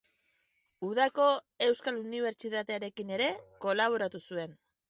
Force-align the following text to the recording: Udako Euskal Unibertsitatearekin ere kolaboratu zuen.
Udako 0.87 1.27
Euskal 1.67 2.01
Unibertsitatearekin 2.05 3.15
ere 3.19 3.31
kolaboratu 3.67 4.27
zuen. 4.31 4.61